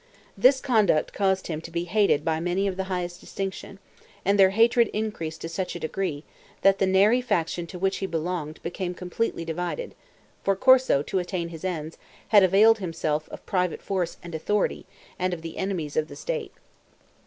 [0.35, 3.77] This conduct caused him to be hated by many of the highest distinction;
[4.25, 6.23] and their hatred increased to such a degree
[6.63, 9.93] that the Neri faction to which he belonged, became completely divided;
[10.43, 14.87] for Corso, to attain his ends, had availed himself of private force and authority,
[15.19, 16.53] and of the enemies of the state.